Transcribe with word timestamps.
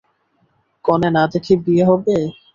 কনে 0.85 1.09
না 1.15 1.23
দেখে 1.31 1.53
বিয়ে 1.63 1.83
হবে? 1.89 2.15